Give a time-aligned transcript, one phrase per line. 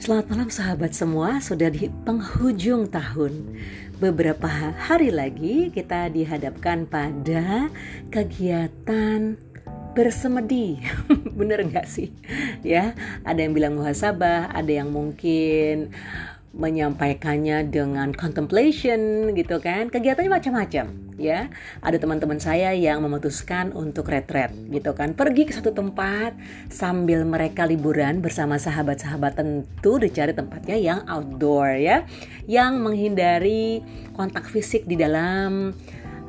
[0.00, 3.52] Selamat malam sahabat semua, sudah di penghujung tahun.
[4.00, 7.68] Beberapa hari lagi kita dihadapkan pada
[8.08, 9.36] kegiatan
[9.92, 10.80] bersemedi.
[11.38, 12.16] Bener nggak sih?
[12.64, 12.96] Ya,
[13.28, 15.92] ada yang bilang muhasabah, ada yang mungkin
[16.50, 19.86] menyampaikannya dengan contemplation gitu kan.
[19.86, 20.84] Kegiatannya macam-macam
[21.14, 21.46] ya.
[21.78, 25.14] Ada teman-teman saya yang memutuskan untuk retret gitu kan.
[25.14, 26.34] Pergi ke satu tempat
[26.66, 32.02] sambil mereka liburan bersama sahabat-sahabat tentu dicari tempatnya yang outdoor ya.
[32.50, 33.84] Yang menghindari
[34.18, 35.70] kontak fisik di dalam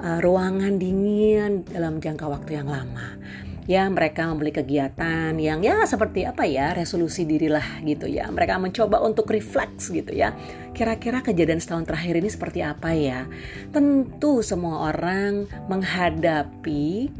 [0.00, 3.20] uh, ruangan dingin dalam jangka waktu yang lama
[3.66, 8.30] ya mereka membeli kegiatan yang ya seperti apa ya resolusi dirilah gitu ya.
[8.30, 10.32] Mereka mencoba untuk refleks gitu ya.
[10.72, 13.26] Kira-kira kejadian setahun terakhir ini seperti apa ya?
[13.74, 17.10] Tentu semua orang menghadapi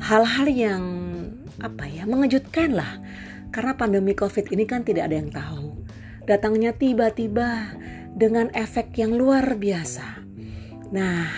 [0.00, 0.82] hal-hal yang
[1.60, 2.98] apa ya mengejutkan lah.
[3.54, 5.78] Karena pandemi covid ini kan tidak ada yang tahu.
[6.24, 7.76] Datangnya tiba-tiba
[8.16, 10.24] dengan efek yang luar biasa.
[10.90, 11.28] Nah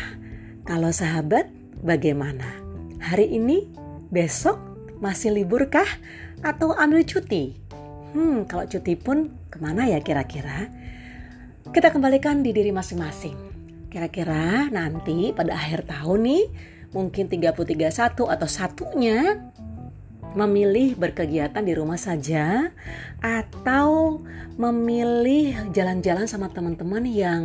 [0.63, 1.51] kalau sahabat
[1.83, 2.63] bagaimana?
[2.97, 4.59] Hari ini Besok
[5.03, 5.89] masih libur kah
[6.41, 7.59] atau ambil cuti?
[8.15, 10.71] Hmm, kalau cuti pun ke mana ya kira-kira?
[11.69, 13.37] Kita kembalikan di diri masing-masing.
[13.91, 16.45] Kira-kira nanti pada akhir tahun nih,
[16.95, 19.51] mungkin 331 atau satunya
[20.37, 22.70] memilih berkegiatan di rumah saja
[23.25, 24.20] atau
[24.61, 27.43] memilih jalan-jalan sama teman-teman yang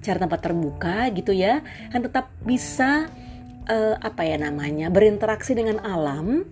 [0.00, 1.60] cari tempat terbuka gitu ya,
[1.92, 3.06] yang tetap bisa
[3.70, 6.42] uh, apa ya namanya berinteraksi dengan alam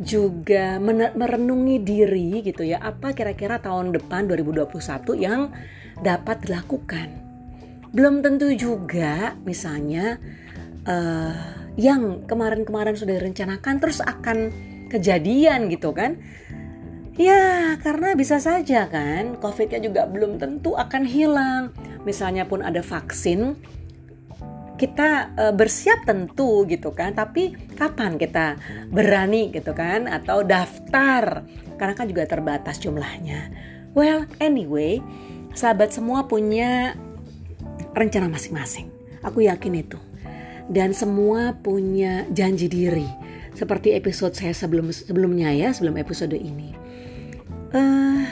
[0.00, 0.80] juga
[1.12, 2.80] merenungi diri gitu ya.
[2.80, 4.72] Apa kira-kira tahun depan 2021
[5.20, 5.52] yang
[6.00, 7.12] dapat dilakukan?
[7.92, 10.16] Belum tentu juga misalnya
[10.88, 11.36] uh,
[11.76, 14.48] yang kemarin-kemarin sudah direncanakan terus akan
[14.88, 16.16] kejadian gitu kan?
[17.20, 21.76] Ya karena bisa saja kan covidnya juga belum tentu akan hilang.
[22.08, 23.60] Misalnya pun ada vaksin
[24.80, 28.56] kita uh, bersiap tentu gitu kan tapi kapan kita
[28.88, 31.44] berani gitu kan atau daftar?
[31.76, 33.52] Karena kan juga terbatas jumlahnya.
[33.92, 35.04] Well anyway
[35.52, 36.96] sahabat semua punya
[37.92, 38.88] rencana masing-masing.
[39.20, 40.00] Aku yakin itu.
[40.70, 43.04] Dan semua punya janji diri.
[43.52, 46.72] Seperti episode saya sebelum sebelumnya ya sebelum episode ini.
[47.74, 48.24] Uh,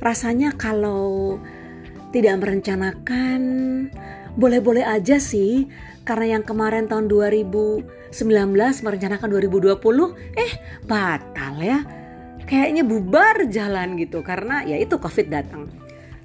[0.00, 1.38] rasanya kalau
[2.10, 3.40] tidak merencanakan
[4.34, 5.66] boleh-boleh aja sih
[6.06, 7.86] karena yang kemarin tahun 2019
[8.58, 9.78] merencanakan 2020
[10.36, 10.52] eh
[10.86, 11.80] batal ya.
[12.50, 15.70] Kayaknya bubar jalan gitu karena ya itu covid datang.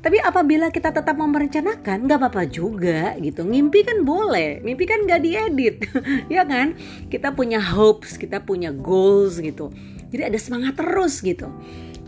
[0.06, 3.42] Tapi apabila kita tetap mau merencanakan nggak apa-apa juga gitu.
[3.42, 5.76] Ngimpi kan boleh mimpi kan nggak diedit
[6.34, 6.78] ya kan?
[7.10, 9.74] Kita punya hopes kita punya goals gitu.
[10.14, 11.50] Jadi ada semangat terus gitu.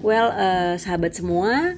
[0.06, 1.74] Well uh, sahabat semua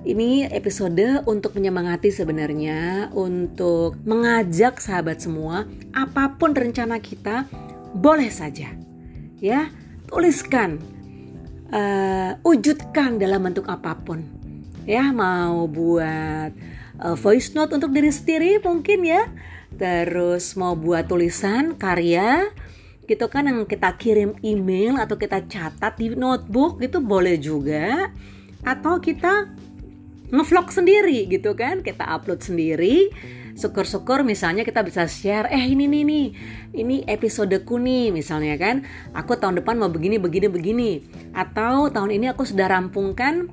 [0.00, 7.44] ini episode untuk menyemangati sebenarnya, untuk mengajak sahabat semua, apa pun rencana kita,
[7.92, 8.72] boleh saja,
[9.44, 9.68] ya,
[10.08, 10.80] tuliskan,
[11.68, 14.24] uh, wujudkan dalam bentuk apa pun,
[14.88, 16.50] ya, mau buat
[17.04, 19.28] uh, voice note untuk diri sendiri mungkin ya,
[19.76, 22.48] terus mau buat tulisan karya,
[23.04, 28.08] gitu kan yang kita kirim email atau kita catat di notebook itu boleh juga,
[28.64, 29.60] atau kita
[30.30, 31.82] ngevlog sendiri gitu kan.
[31.82, 33.10] Kita upload sendiri.
[33.60, 36.26] Syukur-syukur misalnya kita bisa share eh ini nih nih.
[36.72, 38.86] Ini episodeku nih misalnya kan.
[39.12, 40.90] Aku tahun depan mau begini begini begini.
[41.36, 43.50] Atau tahun ini aku sudah rampungkan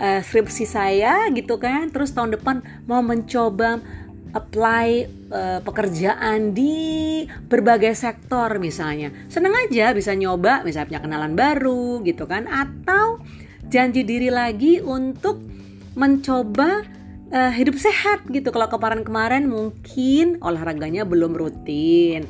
[0.00, 1.92] uh, skripsi saya gitu kan.
[1.92, 3.82] Terus tahun depan mau mencoba
[4.30, 4.88] apply
[5.34, 9.10] uh, pekerjaan di berbagai sektor misalnya.
[9.26, 12.46] Seneng aja bisa nyoba misalnya punya kenalan baru gitu kan.
[12.46, 13.20] Atau
[13.68, 15.42] janji diri lagi untuk
[16.00, 16.88] mencoba
[17.28, 18.48] uh, hidup sehat gitu.
[18.48, 22.24] Kalau kemarin-kemarin mungkin olahraganya belum rutin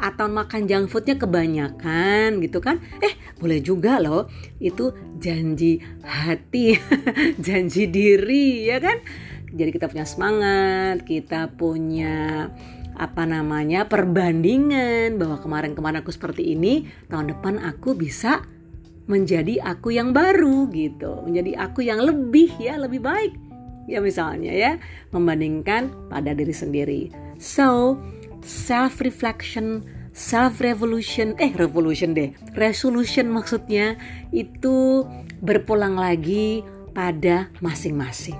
[0.00, 2.80] atau makan junk foodnya kebanyakan gitu kan.
[3.04, 4.32] Eh boleh juga loh.
[4.56, 6.80] Itu janji hati
[7.44, 9.04] janji diri ya kan?
[9.52, 12.48] Jadi kita punya semangat kita punya
[13.00, 18.44] apa namanya perbandingan bahwa kemarin-kemarin aku seperti ini tahun depan aku bisa
[19.10, 23.34] menjadi aku yang baru gitu, menjadi aku yang lebih ya, lebih baik.
[23.90, 24.72] Ya misalnya ya,
[25.10, 27.10] membandingkan pada diri sendiri.
[27.42, 27.98] So,
[28.46, 29.82] self reflection,
[30.14, 33.98] self revolution, eh revolution deh, resolution maksudnya
[34.30, 35.02] itu
[35.42, 36.62] berpulang lagi
[36.94, 38.38] pada masing-masing.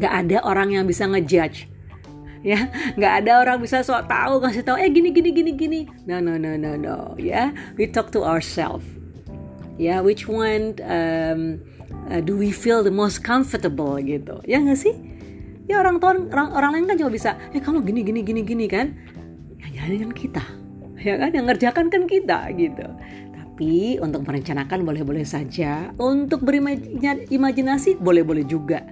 [0.00, 1.68] Gak ada orang yang bisa ngejudge
[2.42, 2.58] ya
[2.98, 6.34] nggak ada orang bisa sok tahu kasih tahu eh gini gini gini gini no no
[6.34, 8.82] no no no ya we talk to ourselves
[9.80, 11.60] ya which one um,
[12.10, 14.40] uh, do we feel the most comfortable gitu?
[14.44, 14.94] Ya nggak sih?
[15.70, 18.66] Ya orang tua orang orang lain kan cuma bisa eh kamu gini gini gini gini
[18.68, 18.96] kan?
[19.62, 20.44] Yang jadi kan kita.
[21.02, 21.30] Ya kan?
[21.34, 22.86] Yang ngerjakan kan kita gitu.
[23.34, 25.90] Tapi untuk merencanakan boleh-boleh saja.
[25.98, 28.82] Untuk berimajinasi boleh-boleh juga.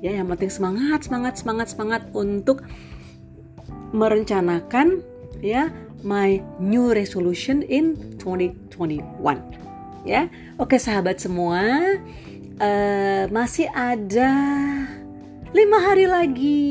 [0.00, 2.64] Ya yang penting semangat semangat semangat semangat untuk
[3.92, 5.04] merencanakan
[5.44, 5.68] ya
[6.00, 9.69] my new resolution in 2021
[10.04, 10.28] ya.
[10.56, 11.62] Oke sahabat semua
[12.60, 14.32] uh, masih ada
[15.50, 16.62] lima hari lagi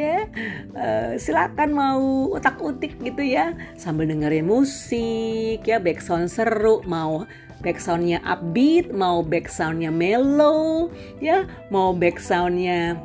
[0.00, 0.24] ya.
[0.72, 5.76] Uh, silakan mau otak utik gitu ya sambil dengerin musik ya.
[5.76, 7.28] Background seru mau
[7.62, 10.88] backsoundnya upbeat mau backsoundnya mellow
[11.20, 11.44] ya.
[11.68, 12.96] Mau backsoundnya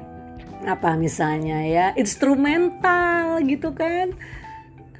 [0.66, 4.16] apa misalnya ya instrumental gitu kan.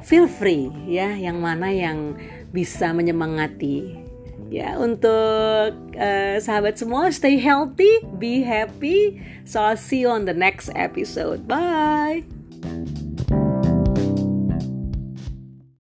[0.04, 2.16] Feel free ya yang mana yang
[2.54, 4.07] bisa menyemangati
[4.48, 9.20] ya untuk uh, sahabat semua stay healthy be happy.
[9.44, 11.48] So I'll see you on the next episode.
[11.48, 12.37] Bye